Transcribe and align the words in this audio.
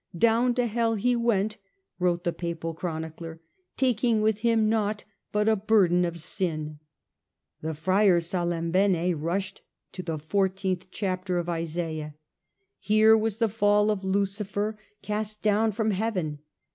"Down 0.31 0.55
to 0.55 0.65
hell 0.65 0.95
he 0.95 1.15
went," 1.15 1.57
wrote 1.99 2.23
the 2.23 2.33
Papal 2.33 2.73
chronicler," 2.73 3.39
taking 3.77 4.23
with 4.23 4.39
him 4.39 4.67
nought 4.67 5.03
but 5.31 5.47
a 5.47 5.55
burden 5.55 6.05
of 6.05 6.19
sin." 6.19 6.79
The 7.61 7.75
Friar 7.75 8.19
Salimbene 8.19 9.13
rushed 9.13 9.61
to 9.91 10.01
the 10.01 10.17
I4th 10.17 10.87
chapter 10.89 11.37
of 11.37 11.47
Isaiah. 11.49 12.15
Here 12.79 13.15
was 13.15 13.37
the 13.37 13.47
fall 13.47 13.91
of 13.91 14.03
Lucifer, 14.03 14.75
cast 15.03 15.43
down 15.43 15.71
from 15.71 15.91
heaven. 15.91 16.39